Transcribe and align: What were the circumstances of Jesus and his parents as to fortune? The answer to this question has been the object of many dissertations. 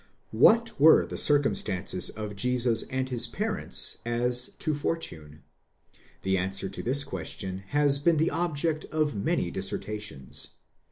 What 0.31 0.79
were 0.81 1.05
the 1.05 1.15
circumstances 1.15 2.09
of 2.09 2.35
Jesus 2.35 2.81
and 2.89 3.07
his 3.07 3.27
parents 3.27 3.99
as 4.03 4.55
to 4.57 4.73
fortune? 4.73 5.43
The 6.23 6.39
answer 6.39 6.69
to 6.69 6.81
this 6.81 7.03
question 7.03 7.59
has 7.67 7.99
been 7.99 8.17
the 8.17 8.31
object 8.31 8.85
of 8.85 9.13
many 9.13 9.51
dissertations. 9.51 10.55